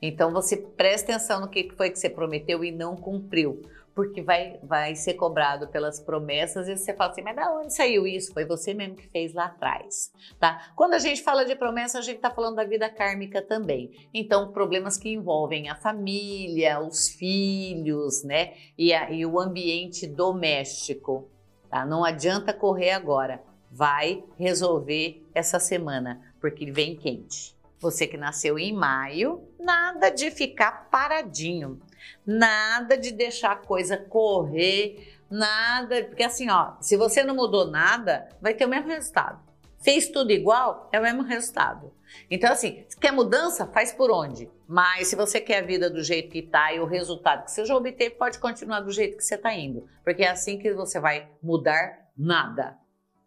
Então, 0.00 0.32
você 0.32 0.56
presta 0.56 1.12
atenção 1.12 1.40
no 1.40 1.48
que 1.48 1.70
foi 1.76 1.90
que 1.90 1.98
você 1.98 2.10
prometeu 2.10 2.64
e 2.64 2.72
não 2.72 2.96
cumpriu 2.96 3.62
porque 3.94 4.22
vai, 4.22 4.58
vai 4.62 4.94
ser 4.94 5.14
cobrado 5.14 5.68
pelas 5.68 6.00
promessas 6.00 6.68
e 6.68 6.76
você 6.76 6.94
fala 6.94 7.10
assim, 7.10 7.22
mas 7.22 7.36
da 7.36 7.52
onde 7.52 7.74
saiu 7.74 8.06
isso? 8.06 8.32
Foi 8.32 8.44
você 8.44 8.72
mesmo 8.72 8.96
que 8.96 9.08
fez 9.08 9.34
lá 9.34 9.46
atrás, 9.46 10.12
tá? 10.38 10.72
Quando 10.74 10.94
a 10.94 10.98
gente 10.98 11.22
fala 11.22 11.44
de 11.44 11.54
promessa, 11.54 11.98
a 11.98 12.02
gente 12.02 12.16
está 12.16 12.30
falando 12.30 12.56
da 12.56 12.64
vida 12.64 12.88
kármica 12.88 13.42
também. 13.42 14.08
Então, 14.14 14.52
problemas 14.52 14.96
que 14.96 15.10
envolvem 15.10 15.68
a 15.68 15.74
família, 15.74 16.80
os 16.80 17.08
filhos, 17.08 18.22
né? 18.24 18.54
E, 18.78 18.92
a, 18.92 19.10
e 19.10 19.26
o 19.26 19.38
ambiente 19.38 20.06
doméstico, 20.06 21.30
tá? 21.70 21.84
Não 21.84 22.04
adianta 22.04 22.52
correr 22.52 22.92
agora, 22.92 23.42
vai 23.70 24.24
resolver 24.38 25.22
essa 25.34 25.58
semana, 25.58 26.34
porque 26.40 26.70
vem 26.70 26.96
quente. 26.96 27.56
Você 27.78 28.06
que 28.06 28.16
nasceu 28.16 28.58
em 28.58 28.72
maio, 28.72 29.42
nada 29.58 30.08
de 30.08 30.30
ficar 30.30 30.88
paradinho. 30.88 31.80
Nada 32.26 32.96
de 32.96 33.12
deixar 33.12 33.52
a 33.52 33.56
coisa 33.56 33.96
correr, 33.96 35.16
nada, 35.30 36.04
porque 36.04 36.22
assim, 36.22 36.50
ó, 36.50 36.74
se 36.80 36.96
você 36.96 37.24
não 37.24 37.34
mudou 37.34 37.66
nada, 37.70 38.28
vai 38.40 38.54
ter 38.54 38.66
o 38.66 38.68
mesmo 38.68 38.88
resultado. 38.88 39.40
Fez 39.82 40.08
tudo 40.08 40.30
igual, 40.30 40.88
é 40.92 41.00
o 41.00 41.02
mesmo 41.02 41.22
resultado. 41.22 41.92
Então, 42.30 42.52
assim, 42.52 42.84
quer 43.00 43.10
mudança, 43.10 43.66
faz 43.66 43.92
por 43.92 44.10
onde? 44.12 44.48
Mas 44.68 45.08
se 45.08 45.16
você 45.16 45.40
quer 45.40 45.58
a 45.58 45.66
vida 45.66 45.90
do 45.90 46.04
jeito 46.04 46.30
que 46.30 46.38
está 46.38 46.72
e 46.72 46.78
o 46.78 46.86
resultado 46.86 47.44
que 47.44 47.50
você 47.50 47.64
já 47.64 47.74
obteve, 47.74 48.14
pode 48.14 48.38
continuar 48.38 48.80
do 48.80 48.92
jeito 48.92 49.16
que 49.16 49.24
você 49.24 49.34
está 49.34 49.52
indo. 49.52 49.88
Porque 50.04 50.22
é 50.22 50.30
assim 50.30 50.56
que 50.56 50.72
você 50.72 51.00
vai 51.00 51.28
mudar 51.42 52.10
nada, 52.16 52.78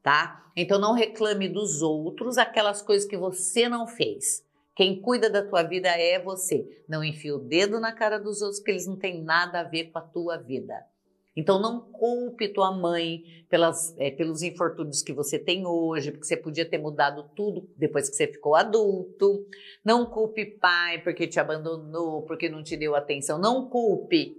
tá? 0.02 0.46
Então 0.56 0.80
não 0.80 0.94
reclame 0.94 1.50
dos 1.50 1.82
outros 1.82 2.38
aquelas 2.38 2.82
coisas 2.82 3.08
que 3.08 3.18
você 3.18 3.68
não 3.68 3.86
fez. 3.86 4.45
Quem 4.76 5.02
cuida 5.02 5.30
da 5.30 5.42
tua 5.42 5.64
vida 5.64 5.88
é 5.88 6.20
você. 6.20 6.84
Não 6.88 7.04
enfia 7.04 7.36
o 7.36 7.40
dedo 7.40 7.80
na 7.80 7.94
cara 7.94 8.20
dos 8.20 8.42
outros, 8.42 8.60
que 8.60 8.70
eles 8.70 8.86
não 8.86 8.98
têm 8.98 9.24
nada 9.24 9.62
a 9.62 9.64
ver 9.64 9.86
com 9.86 10.00
a 10.00 10.02
tua 10.02 10.38
vida. 10.38 10.76
Então 11.36 11.60
não 11.60 11.82
culpe 11.92 12.48
tua 12.48 12.72
mãe 12.72 13.24
pelas, 13.50 13.94
é, 13.98 14.10
pelos 14.10 14.42
infortúnios 14.42 15.02
que 15.02 15.12
você 15.12 15.38
tem 15.38 15.66
hoje, 15.66 16.12
porque 16.12 16.26
você 16.26 16.38
podia 16.38 16.70
ter 16.70 16.78
mudado 16.78 17.30
tudo 17.36 17.70
depois 17.78 18.10
que 18.10 18.16
você 18.16 18.28
ficou 18.28 18.56
adulto. 18.56 19.46
Não 19.84 20.06
culpe 20.06 20.46
pai 20.46 21.02
porque 21.02 21.28
te 21.28 21.40
abandonou, 21.40 22.24
porque 22.24 22.50
não 22.50 22.64
te 22.64 22.78
deu 22.78 22.96
atenção. 22.96 23.38
Não 23.38 23.70
culpe, 23.70 24.38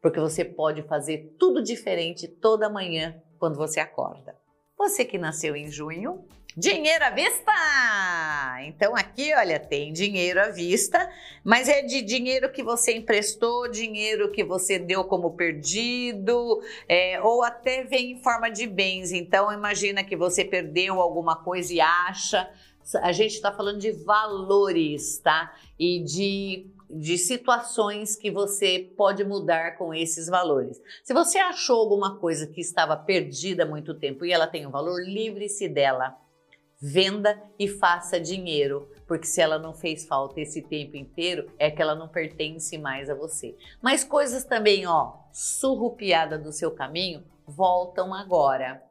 porque 0.00 0.20
você 0.20 0.44
pode 0.44 0.82
fazer 0.82 1.34
tudo 1.38 1.62
diferente 1.62 2.28
toda 2.28 2.70
manhã 2.70 3.20
quando 3.38 3.56
você 3.56 3.80
acorda. 3.80 4.36
Você 4.78 5.04
que 5.04 5.18
nasceu 5.18 5.56
em 5.56 5.70
junho, 5.70 6.24
Dinheiro 6.56 7.04
à 7.04 7.10
vista! 7.10 7.52
Então 8.64 8.96
aqui, 8.96 9.32
olha, 9.34 9.60
tem 9.60 9.92
dinheiro 9.92 10.40
à 10.40 10.48
vista, 10.48 11.08
mas 11.44 11.68
é 11.68 11.82
de 11.82 12.02
dinheiro 12.02 12.50
que 12.50 12.62
você 12.62 12.92
emprestou, 12.96 13.70
dinheiro 13.70 14.32
que 14.32 14.42
você 14.42 14.76
deu 14.76 15.04
como 15.04 15.36
perdido, 15.36 16.60
é, 16.88 17.20
ou 17.22 17.44
até 17.44 17.84
vem 17.84 18.12
em 18.12 18.22
forma 18.22 18.50
de 18.50 18.66
bens. 18.66 19.12
Então 19.12 19.52
imagina 19.52 20.02
que 20.02 20.16
você 20.16 20.44
perdeu 20.44 21.00
alguma 21.00 21.36
coisa 21.36 21.72
e 21.72 21.80
acha. 21.80 22.50
A 23.00 23.12
gente 23.12 23.34
está 23.34 23.52
falando 23.52 23.78
de 23.78 23.92
valores, 23.92 25.18
tá? 25.18 25.54
E 25.78 26.02
de 26.02 26.66
de 26.92 27.16
situações 27.16 28.16
que 28.16 28.32
você 28.32 28.90
pode 28.96 29.22
mudar 29.22 29.78
com 29.78 29.94
esses 29.94 30.26
valores. 30.26 30.82
Se 31.04 31.14
você 31.14 31.38
achou 31.38 31.78
alguma 31.78 32.18
coisa 32.18 32.48
que 32.48 32.60
estava 32.60 32.96
perdida 32.96 33.62
há 33.62 33.66
muito 33.66 33.94
tempo 33.94 34.24
e 34.24 34.32
ela 34.32 34.48
tem 34.48 34.66
um 34.66 34.72
valor, 34.72 35.00
livre-se 35.00 35.68
dela 35.68 36.18
venda 36.80 37.38
e 37.58 37.68
faça 37.68 38.18
dinheiro, 38.18 38.90
porque 39.06 39.26
se 39.26 39.40
ela 39.40 39.58
não 39.58 39.74
fez 39.74 40.06
falta 40.06 40.40
esse 40.40 40.62
tempo 40.62 40.96
inteiro, 40.96 41.46
é 41.58 41.70
que 41.70 41.82
ela 41.82 41.94
não 41.94 42.08
pertence 42.08 42.78
mais 42.78 43.10
a 43.10 43.14
você. 43.14 43.54
Mas 43.82 44.02
coisas 44.02 44.44
também, 44.44 44.86
ó, 44.86 45.12
surrupiada 45.30 46.38
do 46.38 46.52
seu 46.52 46.70
caminho, 46.70 47.22
voltam 47.46 48.14
agora. 48.14 48.82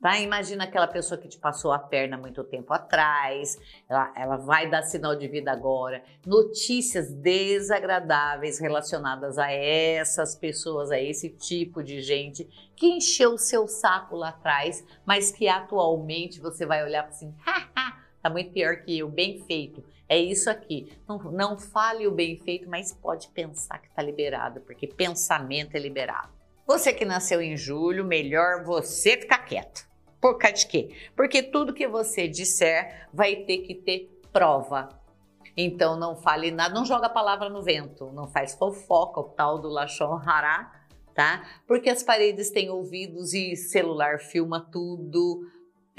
Tá? 0.00 0.18
Imagina 0.18 0.64
aquela 0.64 0.86
pessoa 0.86 1.20
que 1.20 1.28
te 1.28 1.38
passou 1.38 1.72
a 1.72 1.78
perna 1.78 2.16
muito 2.16 2.42
tempo 2.42 2.72
atrás, 2.72 3.58
ela, 3.86 4.10
ela 4.16 4.36
vai 4.38 4.70
dar 4.70 4.82
sinal 4.82 5.14
de 5.14 5.28
vida 5.28 5.52
agora. 5.52 6.02
Notícias 6.24 7.12
desagradáveis 7.12 8.58
relacionadas 8.58 9.36
a 9.36 9.52
essas 9.52 10.34
pessoas, 10.34 10.90
a 10.90 10.98
esse 10.98 11.28
tipo 11.28 11.82
de 11.82 12.00
gente 12.00 12.48
que 12.74 12.86
encheu 12.86 13.34
o 13.34 13.38
seu 13.38 13.68
saco 13.68 14.16
lá 14.16 14.30
atrás, 14.30 14.82
mas 15.04 15.30
que 15.30 15.46
atualmente 15.48 16.40
você 16.40 16.64
vai 16.64 16.82
olhar 16.82 17.04
assim, 17.04 17.34
haha, 17.44 18.00
tá 18.22 18.30
muito 18.30 18.52
pior 18.52 18.76
que 18.76 18.98
eu, 18.98 19.06
bem 19.06 19.44
feito. 19.44 19.84
É 20.08 20.16
isso 20.16 20.48
aqui. 20.48 20.98
Não, 21.06 21.18
não 21.30 21.58
fale 21.58 22.06
o 22.06 22.10
bem 22.10 22.38
feito, 22.38 22.70
mas 22.70 22.90
pode 22.90 23.28
pensar 23.28 23.78
que 23.78 23.88
está 23.88 24.02
liberado, 24.02 24.62
porque 24.62 24.86
pensamento 24.86 25.74
é 25.74 25.78
liberado. 25.78 26.30
Você 26.66 26.90
que 26.90 27.04
nasceu 27.04 27.42
em 27.42 27.54
julho, 27.54 28.02
melhor 28.02 28.64
você 28.64 29.18
ficar 29.18 29.38
quieto. 29.40 29.89
Por 30.20 30.36
causa 30.38 30.56
de 30.56 30.66
quê? 30.66 30.94
Porque 31.16 31.42
tudo 31.42 31.72
que 31.72 31.88
você 31.88 32.28
disser 32.28 33.08
vai 33.12 33.36
ter 33.36 33.58
que 33.58 33.74
ter 33.74 34.20
prova. 34.32 34.88
Então 35.56 35.98
não 35.98 36.16
fale 36.16 36.50
nada, 36.50 36.74
não 36.74 36.84
joga 36.84 37.06
a 37.06 37.10
palavra 37.10 37.48
no 37.48 37.62
vento, 37.62 38.10
não 38.12 38.28
faz 38.28 38.54
fofoca, 38.54 39.20
o 39.20 39.24
tal 39.24 39.58
do 39.58 39.68
Lachon 39.68 40.14
Hará, 40.24 40.72
tá? 41.14 41.44
Porque 41.66 41.90
as 41.90 42.02
paredes 42.02 42.50
têm 42.50 42.70
ouvidos 42.70 43.34
e 43.34 43.56
celular 43.56 44.20
filma 44.20 44.60
tudo, 44.60 45.40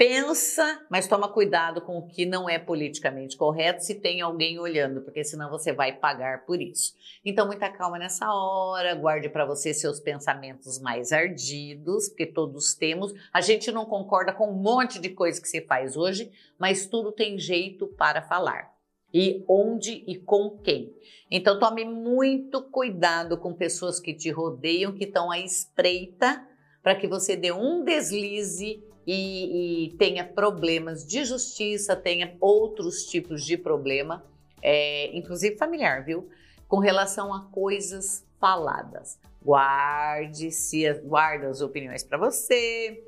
pensa, 0.02 0.84
mas 0.90 1.06
toma 1.06 1.28
cuidado 1.28 1.80
com 1.80 1.96
o 1.96 2.08
que 2.08 2.26
não 2.26 2.50
é 2.50 2.58
politicamente 2.58 3.36
correto 3.36 3.84
se 3.84 3.94
tem 3.94 4.20
alguém 4.20 4.58
olhando, 4.58 5.00
porque 5.00 5.22
senão 5.22 5.48
você 5.48 5.72
vai 5.72 5.92
pagar 5.92 6.44
por 6.44 6.60
isso. 6.60 6.92
Então, 7.24 7.46
muita 7.46 7.70
calma 7.70 8.00
nessa 8.00 8.26
hora, 8.34 8.96
guarde 8.96 9.28
para 9.28 9.46
você 9.46 9.72
seus 9.72 10.00
pensamentos 10.00 10.80
mais 10.80 11.12
ardidos, 11.12 12.08
porque 12.08 12.26
todos 12.26 12.74
temos. 12.74 13.14
A 13.32 13.40
gente 13.40 13.70
não 13.70 13.86
concorda 13.86 14.32
com 14.32 14.50
um 14.50 14.60
monte 14.60 14.98
de 14.98 15.08
coisa 15.08 15.40
que 15.40 15.48
você 15.48 15.60
faz 15.60 15.96
hoje, 15.96 16.32
mas 16.58 16.84
tudo 16.84 17.12
tem 17.12 17.38
jeito 17.38 17.86
para 17.86 18.22
falar. 18.22 18.72
E 19.14 19.44
onde 19.46 20.02
e 20.08 20.16
com 20.16 20.58
quem. 20.64 20.92
Então, 21.30 21.60
tome 21.60 21.84
muito 21.84 22.60
cuidado 22.60 23.38
com 23.38 23.54
pessoas 23.54 24.00
que 24.00 24.12
te 24.12 24.32
rodeiam, 24.32 24.92
que 24.92 25.04
estão 25.04 25.30
à 25.30 25.38
espreita, 25.38 26.44
para 26.82 26.96
que 26.96 27.06
você 27.06 27.36
dê 27.36 27.52
um 27.52 27.84
deslize 27.84 28.82
e, 29.06 29.86
e 29.86 29.92
tenha 29.96 30.24
problemas 30.24 31.06
de 31.06 31.24
justiça, 31.24 31.96
tenha 31.96 32.36
outros 32.40 33.04
tipos 33.04 33.44
de 33.44 33.56
problema, 33.56 34.24
é, 34.60 35.16
inclusive 35.16 35.56
familiar, 35.56 36.04
viu? 36.04 36.28
Com 36.68 36.78
relação 36.78 37.32
a 37.34 37.44
coisas 37.46 38.24
faladas. 38.38 39.18
Guarde, 39.44 40.50
se 40.50 40.92
guarda 41.00 41.48
as 41.48 41.60
opiniões 41.60 42.02
para 42.02 42.16
você 42.16 43.04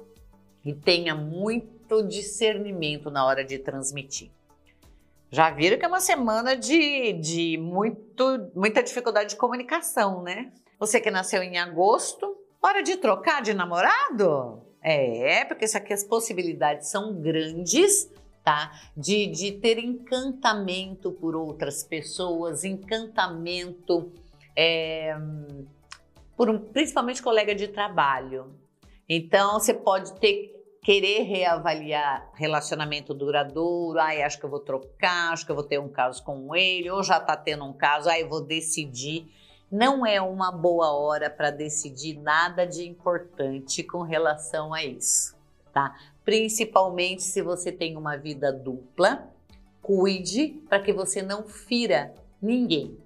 e 0.65 0.75
tenha 0.75 1.15
muito 1.15 2.03
discernimento 2.03 3.11
na 3.11 3.25
hora 3.25 3.45
de 3.45 3.59
transmitir. 3.59 4.31
Já 5.31 5.51
viram 5.51 5.79
que 5.79 5.85
é 5.85 5.89
uma 5.89 6.01
semana 6.01 6.57
de, 6.57 7.13
de 7.15 7.59
muito, 7.59 8.51
muita 8.55 8.83
dificuldade 8.83 9.31
de 9.31 9.37
comunicação, 9.37 10.23
né? 10.23 10.53
Você 10.79 11.01
que 11.01 11.11
nasceu 11.11 11.43
em 11.43 11.59
agosto, 11.59 12.37
hora 12.63 12.83
de 12.83 12.97
trocar 12.97 13.43
de 13.43 13.53
namorado? 13.53 14.63
É, 14.87 15.47
porque 15.47 15.65
isso 15.65 15.79
aqui 15.79 15.95
as 15.95 16.05
possibilidades 16.05 16.89
são 16.89 17.19
grandes, 17.19 18.11
tá? 18.45 18.71
De, 18.95 19.27
de 19.29 19.53
ter 19.53 19.79
encantamento 19.79 21.11
por 21.11 21.35
outras 21.35 21.83
pessoas, 21.83 22.65
encantamento 22.65 24.13
é, 24.55 25.17
por 26.37 26.51
um, 26.51 26.59
principalmente 26.59 27.23
colega 27.23 27.55
de 27.55 27.69
trabalho. 27.69 28.55
Então 29.09 29.55
você 29.55 29.73
pode 29.73 30.13
ter 30.21 30.55
querer 30.85 31.23
reavaliar 31.23 32.31
relacionamento 32.35 33.15
duradouro, 33.15 33.99
ai, 33.99 34.23
acho 34.23 34.39
que 34.39 34.45
eu 34.45 34.51
vou 34.51 34.61
trocar, 34.61 35.33
acho 35.33 35.47
que 35.47 35.51
eu 35.51 35.57
vou 35.57 35.65
ter 35.65 35.81
um 35.81 35.89
caso 35.89 36.23
com 36.23 36.55
ele, 36.55 36.91
ou 36.91 37.03
já 37.03 37.19
tá 37.19 37.35
tendo 37.35 37.65
um 37.65 37.73
caso, 37.73 38.11
ai, 38.11 38.23
eu 38.23 38.29
vou 38.29 38.43
decidir. 38.43 39.27
Não 39.75 40.07
é 40.07 40.23
uma 40.23 40.53
boa 40.53 40.93
hora 40.93 41.29
para 41.29 41.51
decidir 41.51 42.17
nada 42.21 42.65
de 42.65 42.87
importante 42.87 43.83
com 43.83 44.03
relação 44.03 44.73
a 44.73 44.85
isso, 44.85 45.37
tá? 45.73 45.99
Principalmente 46.25 47.25
se 47.25 47.43
você 47.43 47.73
tem 47.73 47.97
uma 47.97 48.17
vida 48.17 48.53
dupla, 48.53 49.29
cuide 49.83 50.63
para 50.69 50.79
que 50.79 50.93
você 50.93 51.23
não 51.23 51.43
fira 51.43 52.15
ninguém, 52.41 52.97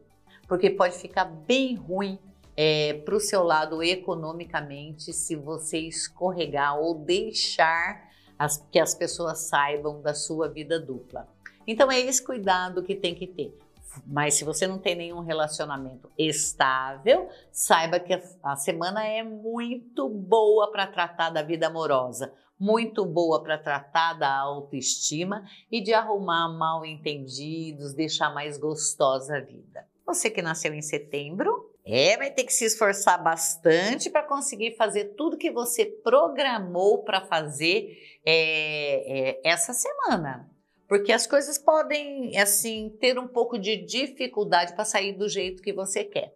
porque 0.47 0.69
pode 0.69 0.99
ficar 0.99 1.25
bem 1.25 1.75
ruim 1.75 2.19
é, 2.55 2.93
para 3.03 3.17
o 3.17 3.21
seu 3.21 3.43
lado 3.43 3.83
economicamente 3.83 5.11
se 5.11 5.37
você 5.37 5.79
escorregar 5.79 6.79
ou 6.79 6.97
deixar 6.97 8.11
as, 8.39 8.63
que 8.71 8.79
as 8.79 8.95
pessoas 8.95 9.39
saibam 9.39 10.03
da 10.03 10.13
sua 10.13 10.51
vida 10.51 10.79
dupla. 10.79 11.27
Então 11.67 11.91
é 11.91 11.99
esse 11.99 12.23
cuidado 12.23 12.83
que 12.83 12.95
tem 12.95 13.15
que 13.15 13.27
ter. 13.27 13.59
Mas 14.07 14.35
se 14.35 14.45
você 14.45 14.67
não 14.67 14.79
tem 14.79 14.95
nenhum 14.95 15.21
relacionamento 15.21 16.11
estável, 16.17 17.29
saiba 17.51 17.99
que 17.99 18.21
a, 18.43 18.57
semana 18.57 19.07
é 19.07 19.23
muito 19.23 20.09
boa 20.09 20.71
para 20.71 20.87
tratar 20.87 21.31
da 21.31 21.43
vida 21.43 21.67
amorosa, 21.67 22.33
muito 22.59 23.05
boa 23.05 23.43
para 23.43 23.59
tratar 23.59 24.15
da 24.15 24.37
autoestima 24.37 25.45
e 25.71 25.81
de 25.81 25.95
arrumar 25.95 26.49
mal 26.49 26.85
entendidos, 26.85 27.95
deixar 27.95 28.33
mais 28.33 28.59
gostosa 28.59 29.37
a 29.37 29.41
vida. 29.41 29.87
Você 30.07 30.31
que 30.31 30.43
nasceu 30.43 30.73
em 30.73 30.83
setembro, 30.83 31.71
é, 31.85 32.17
vai 32.17 32.31
ter 32.31 32.45
que 32.45 32.53
se 32.53 32.67
esforçar 32.67 33.23
bastante 33.23 34.11
para 34.11 34.23
conseguir 34.23 34.77
fazer 34.77 35.15
tudo 35.17 35.39
que 35.39 35.51
você 35.51 35.87
programou 35.87 37.03
para 37.03 37.23
fazer 37.23 37.97
é, 38.25 39.31
é, 39.31 39.41
essa 39.43 39.73
semana. 39.73 40.51
Porque 40.89 41.13
as 41.13 41.27
coisas 41.27 41.59
podem, 41.59 42.37
assim, 42.39 42.97
ter 42.99 43.19
um 43.19 43.29
pouco 43.29 43.59
de 43.59 43.77
dificuldade 43.77 44.73
para 44.75 44.87
sair 44.87 45.13
do 45.13 45.29
jeito 45.29 45.63
que 45.63 45.73
você 45.73 46.03
quer. 46.03 46.35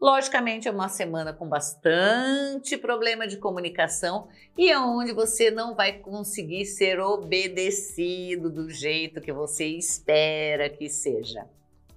Logicamente, 0.00 0.66
é 0.66 0.72
uma 0.72 0.88
semana 0.88 1.32
com 1.32 1.48
bastante 1.48 2.76
problema 2.76 3.24
de 3.28 3.36
comunicação 3.36 4.26
e 4.58 4.68
é 4.68 4.76
onde 4.76 5.12
você 5.12 5.48
não 5.48 5.76
vai 5.76 5.92
conseguir 5.92 6.66
ser 6.66 6.98
obedecido 6.98 8.50
do 8.50 8.68
jeito 8.68 9.20
que 9.20 9.32
você 9.32 9.64
espera 9.64 10.68
que 10.68 10.88
seja. 10.90 11.46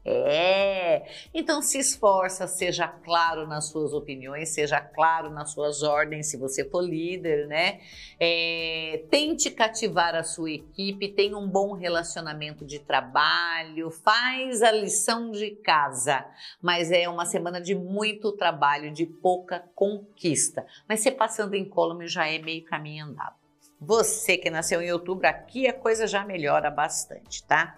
É. 0.08 1.04
Então 1.34 1.64
se 1.64 1.80
esforça, 1.80 2.46
seja 2.46 2.88
claro 2.88 3.48
nas 3.48 3.70
suas 3.70 3.92
opiniões, 3.92 4.50
seja 4.50 4.80
claro 4.80 5.32
nas 5.32 5.50
suas 5.52 5.82
ordens, 5.82 6.28
se 6.28 6.38
você 6.38 6.64
for 6.64 6.82
líder, 6.82 7.48
né? 7.48 7.80
É, 8.20 9.04
tente 9.10 9.50
cativar 9.50 10.14
a 10.14 10.22
sua 10.22 10.52
equipe, 10.52 11.08
tenha 11.10 11.36
um 11.36 11.48
bom 11.48 11.74
relacionamento 11.74 12.64
de 12.64 12.78
trabalho, 12.78 13.90
faz 13.90 14.62
a 14.62 14.72
lição 14.72 15.32
de 15.32 15.52
casa. 15.56 16.24
Mas 16.62 16.92
é 16.92 17.10
uma 17.10 17.26
semana 17.26 17.60
de 17.60 17.74
muito 17.74 18.32
trabalho, 18.34 18.94
de 18.94 19.08
pouca 19.08 19.64
conquista. 19.74 20.68
Mas 20.88 21.00
você 21.00 21.10
passando 21.10 21.56
em 21.56 21.66
column 21.68 22.08
já 22.08 22.28
é 22.28 22.38
meio 22.38 22.64
caminho 22.64 23.06
andado. 23.06 23.36
Você 23.82 24.38
que 24.38 24.50
nasceu 24.50 24.82
em 24.82 24.92
outubro, 24.92 25.28
aqui 25.28 25.68
a 25.68 25.74
coisa 25.74 26.06
já 26.06 26.24
melhora 26.24 26.70
bastante, 26.70 27.44
tá? 27.44 27.78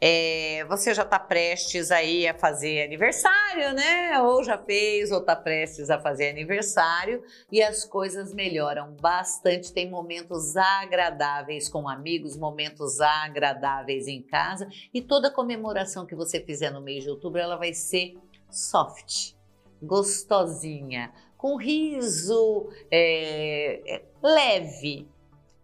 É, 0.00 0.64
você 0.68 0.94
já 0.94 1.02
está 1.02 1.18
prestes 1.18 1.90
aí 1.90 2.28
a 2.28 2.32
fazer 2.32 2.84
aniversário, 2.84 3.72
né? 3.72 4.20
Ou 4.22 4.44
já 4.44 4.56
fez, 4.56 5.10
ou 5.10 5.18
está 5.18 5.34
prestes 5.34 5.90
a 5.90 5.98
fazer 5.98 6.30
aniversário 6.30 7.22
e 7.50 7.60
as 7.60 7.84
coisas 7.84 8.32
melhoram 8.32 8.94
bastante. 9.00 9.72
Tem 9.72 9.90
momentos 9.90 10.56
agradáveis 10.56 11.68
com 11.68 11.88
amigos, 11.88 12.36
momentos 12.36 13.00
agradáveis 13.00 14.06
em 14.06 14.22
casa 14.22 14.68
e 14.94 15.02
toda 15.02 15.32
comemoração 15.32 16.06
que 16.06 16.14
você 16.14 16.40
fizer 16.40 16.70
no 16.70 16.80
mês 16.80 17.02
de 17.02 17.10
outubro, 17.10 17.40
ela 17.40 17.56
vai 17.56 17.74
ser 17.74 18.16
soft, 18.48 19.34
gostosinha, 19.82 21.12
com 21.36 21.56
riso 21.56 22.68
é, 22.90 23.96
é 23.96 24.02
leve, 24.22 25.08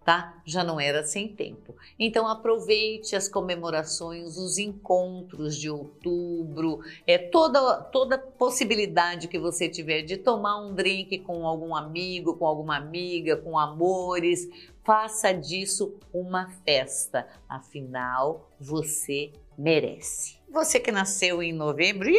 tá? 0.04 0.40
Já 0.44 0.62
não 0.62 0.78
era 0.78 1.02
sem 1.02 1.28
tempo. 1.28 1.75
Então 1.99 2.28
aproveite 2.28 3.16
as 3.16 3.28
comemorações, 3.28 4.37
os 4.37 4.58
encontros 4.58 5.56
de 5.56 5.71
outubro, 5.71 6.80
é 7.06 7.17
toda 7.17 7.82
toda 7.84 8.19
possibilidade 8.19 9.28
que 9.28 9.38
você 9.38 9.69
tiver 9.69 10.02
de 10.02 10.17
tomar 10.17 10.60
um 10.60 10.75
drink 10.75 11.19
com 11.21 11.47
algum 11.47 11.75
amigo, 11.75 12.36
com 12.36 12.47
alguma 12.47 12.76
amiga, 12.76 13.36
com 13.36 13.58
amores, 13.58 14.49
faça 14.84 15.32
disso 15.32 15.95
uma 16.12 16.50
festa. 16.64 17.26
Afinal, 17.49 18.50
você 18.60 19.32
merece. 19.56 20.36
Você 20.50 20.78
que 20.78 20.93
nasceu 20.93 21.43
em 21.43 21.52
novembro, 21.52 22.10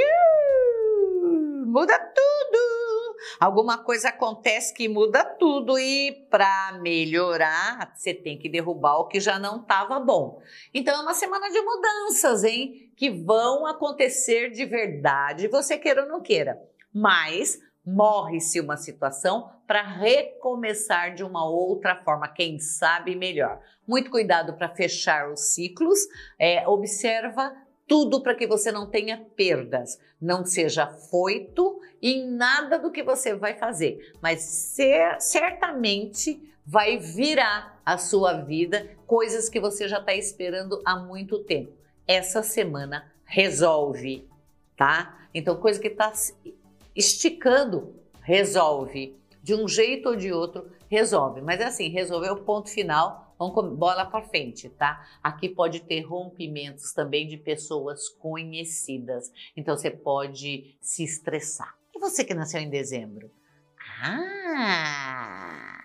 muda 1.65 1.97
tudo 1.99 2.24
alguma 3.39 3.77
coisa 3.77 4.09
acontece 4.09 4.73
que 4.73 4.87
muda 4.87 5.23
tudo 5.23 5.77
e 5.77 6.11
para 6.29 6.79
melhorar, 6.81 7.93
você 7.95 8.13
tem 8.13 8.37
que 8.37 8.49
derrubar 8.49 8.99
o 8.99 9.07
que 9.07 9.19
já 9.19 9.37
não 9.39 9.61
estava 9.61 9.99
bom. 9.99 10.41
Então 10.73 10.95
é 10.95 11.01
uma 11.01 11.13
semana 11.13 11.49
de 11.49 11.61
mudanças, 11.61 12.43
hein? 12.43 12.91
Que 12.95 13.09
vão 13.09 13.65
acontecer 13.65 14.51
de 14.51 14.65
verdade, 14.65 15.47
você 15.47 15.77
queira 15.77 16.03
ou 16.03 16.09
não 16.09 16.21
queira. 16.21 16.61
Mas 16.93 17.59
morre-se 17.85 18.59
uma 18.59 18.77
situação 18.77 19.51
para 19.67 19.83
recomeçar 19.83 21.13
de 21.13 21.23
uma 21.23 21.47
outra 21.47 21.95
forma, 22.03 22.27
quem 22.27 22.59
sabe 22.59 23.15
melhor. 23.15 23.61
Muito 23.87 24.09
cuidado 24.09 24.53
para 24.53 24.69
fechar 24.69 25.31
os 25.31 25.53
ciclos, 25.53 25.99
é, 26.39 26.67
observa 26.67 27.55
tudo 27.87 28.21
para 28.21 28.33
que 28.33 28.47
você 28.47 28.71
não 28.71 28.89
tenha 28.89 29.23
perdas, 29.35 29.99
não 30.19 30.43
seja 30.43 30.87
foito 30.87 31.74
em 32.01 32.27
nada 32.27 32.77
do 32.77 32.91
que 32.91 33.03
você 33.03 33.33
vai 33.33 33.55
fazer, 33.55 34.13
mas 34.21 34.41
ser, 34.41 35.19
certamente 35.19 36.41
vai 36.65 36.97
virar 36.97 37.79
a 37.85 37.97
sua 37.97 38.33
vida 38.33 38.89
coisas 39.05 39.49
que 39.49 39.59
você 39.59 39.87
já 39.87 39.99
está 39.99 40.13
esperando 40.13 40.81
há 40.85 40.97
muito 40.97 41.39
tempo. 41.43 41.73
Essa 42.07 42.41
semana 42.41 43.11
resolve, 43.23 44.27
tá? 44.75 45.27
Então, 45.33 45.55
coisa 45.57 45.79
que 45.79 45.87
está 45.87 46.11
esticando, 46.95 47.95
resolve. 48.21 49.15
De 49.43 49.53
um 49.53 49.67
jeito 49.67 50.09
ou 50.09 50.15
de 50.15 50.31
outro, 50.31 50.71
resolve. 50.89 51.41
Mas 51.41 51.59
é 51.59 51.65
assim, 51.65 51.89
resolver 51.89 52.31
o 52.31 52.43
ponto 52.43 52.69
final 52.69 53.25
Vamos 53.37 53.77
bola 53.77 54.05
para 54.05 54.23
frente, 54.23 54.69
tá? 54.69 55.05
Aqui 55.21 55.49
pode 55.49 55.81
ter 55.81 56.01
rompimentos 56.01 56.93
também 56.93 57.27
de 57.27 57.37
pessoas 57.37 58.07
conhecidas. 58.07 59.29
Então 59.57 59.75
você 59.75 59.91
pode 59.91 60.77
se 60.79 61.03
estressar. 61.03 61.75
E 61.95 61.99
você 61.99 62.25
que 62.25 62.33
nasceu 62.33 62.59
em 62.59 62.69
dezembro? 62.69 63.31
Ah! 64.03 65.79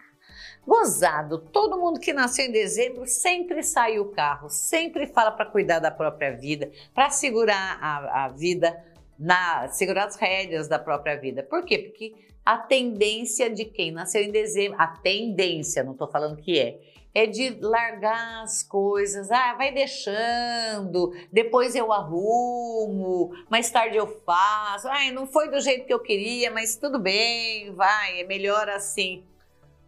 Gozado, 0.66 1.38
todo 1.38 1.79
mundo 1.79 2.01
que 2.01 2.12
nasceu 2.12 2.44
em 2.44 2.53
dezembro 2.53 3.07
sempre 3.07 3.62
sai 3.62 3.99
o 3.99 4.11
carro, 4.11 4.51
sempre 4.51 5.07
fala 5.07 5.31
para 5.31 5.46
cuidar 5.46 5.79
da 5.79 5.90
própria 5.90 6.37
vida, 6.37 6.70
para 6.94 7.11
segurar 7.11 7.79
a, 7.81 8.25
a 8.25 8.29
vida, 8.29 8.77
na, 9.18 9.68
segurar 9.68 10.07
as 10.07 10.16
rédeas 10.16 10.68
da 10.68 10.79
própria 10.79 11.16
vida. 11.16 11.42
Por 11.42 11.64
quê? 11.64 11.79
Porque 11.79 12.14
a 12.44 12.59
tendência 12.59 13.49
de 13.49 13.64
quem 13.64 13.90
nasceu 13.90 14.23
em 14.23 14.31
dezembro, 14.31 14.77
a 14.81 14.88
tendência, 14.88 15.85
não 15.85 15.92
estou 15.92 16.09
falando 16.09 16.37
que 16.37 16.59
é, 16.59 16.81
é 17.14 17.27
de 17.27 17.59
largar 17.61 18.42
as 18.42 18.62
coisas, 18.62 19.31
ah, 19.31 19.55
vai 19.55 19.73
deixando, 19.73 21.12
depois 21.33 21.75
eu 21.75 21.92
arrumo, 21.92 23.33
mais 23.49 23.70
tarde 23.70 23.96
eu 23.96 24.07
faço, 24.25 24.88
ah, 24.88 25.11
não 25.12 25.27
foi 25.27 25.51
do 25.51 25.61
jeito 25.61 25.87
que 25.87 25.92
eu 25.92 26.01
queria, 26.01 26.51
mas 26.51 26.77
tudo 26.77 26.99
bem, 26.99 27.75
vai, 27.75 28.20
é 28.20 28.25
melhor 28.25 28.68
assim. 28.68 29.25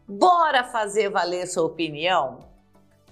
Bora 0.07 0.65
fazer 0.65 1.09
valer 1.11 1.47
sua 1.47 1.65
opinião? 1.65 2.41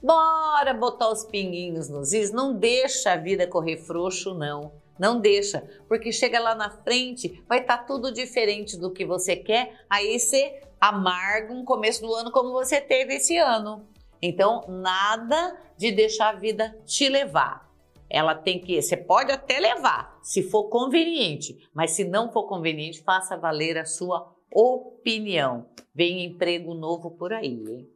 Bora 0.03 0.75
botar 0.75 1.11
os 1.11 1.25
pinguinhos 1.25 1.88
nos 1.88 2.12
is, 2.12 2.33
não 2.33 2.55
deixa 2.55 3.12
a 3.12 3.16
vida 3.16 3.46
correr 3.46 3.77
frouxo, 3.77 4.35
não. 4.35 4.73
Não 4.99 5.18
deixa, 5.18 5.66
porque 5.88 6.12
chega 6.12 6.38
lá 6.38 6.55
na 6.55 6.68
frente, 6.68 7.42
vai 7.49 7.61
estar 7.61 7.79
tá 7.79 7.85
tudo 7.85 8.12
diferente 8.12 8.77
do 8.77 8.90
que 8.90 9.03
você 9.03 9.35
quer, 9.35 9.83
aí 9.88 10.20
você 10.20 10.61
amarga 10.79 11.55
um 11.55 11.64
começo 11.64 12.03
do 12.03 12.14
ano 12.14 12.31
como 12.31 12.53
você 12.53 12.83
teve 12.83 13.14
esse 13.14 13.38
ano. 13.38 13.87
Então, 14.22 14.62
nada 14.68 15.59
de 15.76 15.90
deixar 15.90 16.30
a 16.30 16.38
vida 16.38 16.78
te 16.85 17.09
levar. 17.09 17.68
Ela 18.09 18.35
tem 18.35 18.61
que, 18.61 18.80
você 18.80 18.96
pode 18.96 19.30
até 19.30 19.61
levar, 19.61 20.18
se 20.20 20.42
for 20.42 20.68
conveniente, 20.68 21.56
mas 21.72 21.92
se 21.92 22.04
não 22.04 22.33
for 22.33 22.48
conveniente, 22.48 23.02
faça 23.02 23.37
valer 23.37 23.78
a 23.78 23.85
sua 23.85 24.35
opinião. 24.52 25.66
Vem 25.94 26.24
emprego 26.24 26.74
novo 26.74 27.12
por 27.12 27.33
aí, 27.33 27.64
hein? 27.68 27.88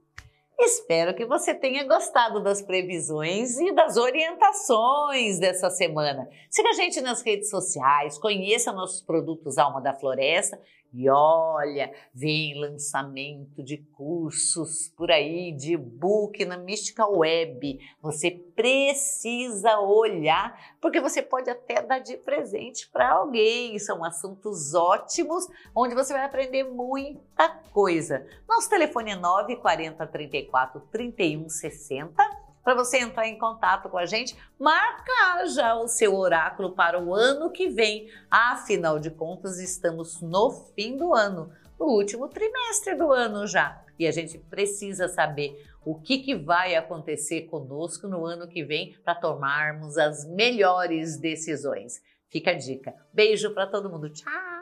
Espero 0.56 1.14
que 1.14 1.26
você 1.26 1.52
tenha 1.52 1.84
gostado 1.84 2.40
das 2.40 2.62
previsões 2.62 3.58
e 3.58 3.72
das 3.72 3.96
orientações 3.96 5.40
dessa 5.40 5.68
semana. 5.68 6.28
Siga 6.48 6.68
a 6.70 6.74
gente 6.74 7.00
nas 7.00 7.22
redes 7.22 7.50
sociais, 7.50 8.16
conheça 8.18 8.72
nossos 8.72 9.02
produtos 9.02 9.58
Alma 9.58 9.80
da 9.80 9.92
Floresta 9.92 10.58
E 10.96 11.10
olha, 11.10 11.92
vem 12.14 12.56
lançamento 12.56 13.64
de 13.64 13.78
cursos 13.78 14.88
por 14.96 15.10
aí, 15.10 15.50
de 15.50 15.72
e-book 15.72 16.44
na 16.44 16.56
Mystical 16.56 17.18
Web. 17.18 17.80
Você 18.00 18.30
precisa 18.30 19.80
olhar, 19.80 20.76
porque 20.80 21.00
você 21.00 21.20
pode 21.20 21.50
até 21.50 21.82
dar 21.82 21.98
de 21.98 22.16
presente 22.16 22.88
para 22.92 23.10
alguém. 23.10 23.76
São 23.80 24.04
assuntos 24.04 24.72
ótimos, 24.72 25.48
onde 25.74 25.96
você 25.96 26.12
vai 26.12 26.24
aprender 26.24 26.62
muita 26.62 27.48
coisa. 27.72 28.24
Nosso 28.48 28.70
telefone 28.70 29.10
é 29.10 29.16
940 29.16 30.06
34 30.06 30.80
31 30.92 31.48
60 31.48 32.43
para 32.64 32.74
você 32.74 32.98
entrar 32.98 33.28
em 33.28 33.38
contato 33.38 33.90
com 33.90 33.98
a 33.98 34.06
gente, 34.06 34.34
marcar 34.58 35.46
já 35.46 35.76
o 35.76 35.86
seu 35.86 36.16
oráculo 36.16 36.72
para 36.72 36.98
o 37.00 37.14
ano 37.14 37.50
que 37.50 37.68
vem. 37.68 38.10
Afinal 38.30 38.98
de 38.98 39.10
contas, 39.10 39.60
estamos 39.60 40.22
no 40.22 40.50
fim 40.74 40.96
do 40.96 41.14
ano, 41.14 41.52
no 41.78 41.86
último 41.86 42.26
trimestre 42.28 42.94
do 42.94 43.12
ano 43.12 43.46
já. 43.46 43.84
E 43.98 44.06
a 44.06 44.10
gente 44.10 44.38
precisa 44.38 45.06
saber 45.06 45.54
o 45.84 45.94
que, 45.94 46.18
que 46.18 46.34
vai 46.34 46.74
acontecer 46.74 47.42
conosco 47.42 48.08
no 48.08 48.24
ano 48.24 48.48
que 48.48 48.64
vem 48.64 48.96
para 49.04 49.14
tomarmos 49.14 49.98
as 49.98 50.26
melhores 50.26 51.18
decisões. 51.18 52.02
Fica 52.30 52.50
a 52.50 52.54
dica. 52.54 52.94
Beijo 53.12 53.52
para 53.52 53.66
todo 53.66 53.90
mundo. 53.90 54.08
Tchau! 54.08 54.53